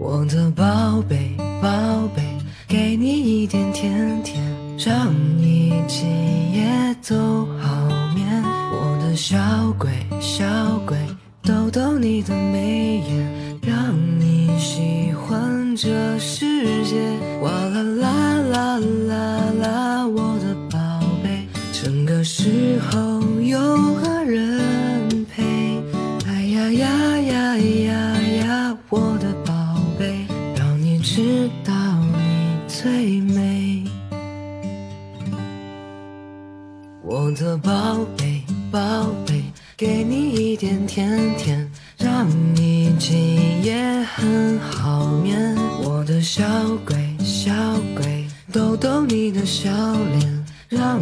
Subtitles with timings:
[0.00, 1.68] 我的宝贝，宝
[2.14, 2.22] 贝，
[2.68, 4.40] 给你一点甜甜，
[4.78, 6.08] 让你今
[6.52, 7.68] 夜都好
[8.14, 8.24] 眠。
[8.70, 9.36] 我的小
[9.76, 9.90] 鬼，
[10.20, 10.44] 小
[10.86, 10.96] 鬼，
[11.42, 16.96] 逗逗你的眉眼，让你喜欢这世界。
[17.42, 19.27] 哇啦啦啦啦，
[31.18, 31.74] 知道
[32.12, 33.82] 你最美。
[37.02, 38.78] 我的宝贝，宝
[39.26, 39.42] 贝，
[39.76, 41.68] 给你一点甜甜，
[41.98, 45.56] 让你今夜很好眠。
[45.82, 46.44] 我的小
[46.86, 47.52] 鬼，小
[47.96, 49.72] 鬼，逗逗你的笑
[50.20, 51.00] 脸，让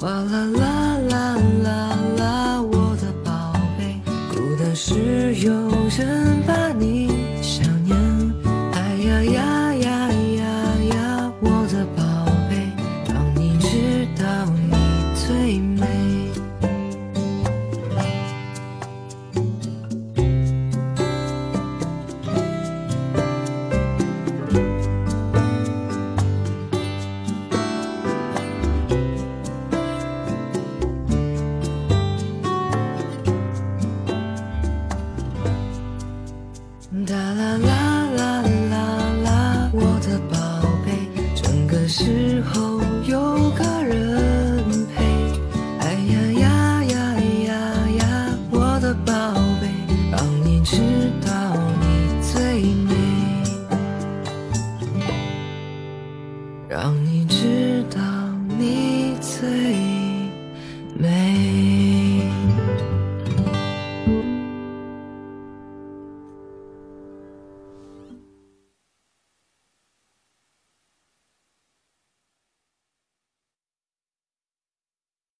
[0.00, 1.97] 哗啦啦啦啦。
[56.68, 57.98] 让你知道
[58.58, 59.77] 你最